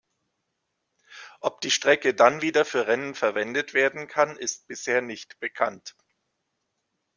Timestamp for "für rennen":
2.65-3.13